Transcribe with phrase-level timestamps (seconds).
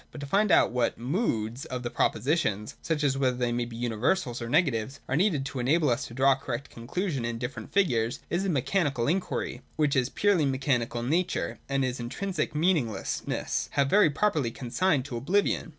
[0.11, 3.75] —But to find out what' moods' of the propositions (such as whether they may be
[3.75, 7.39] universals, or negatives) are needed to enable us to draw a correct conclusion in the
[7.39, 13.67] different figures, is a mechanical inquiry, which its purely mechanical nature and its intrinsic meaninglessness
[13.73, 15.69] have very properly consigned to obHvion.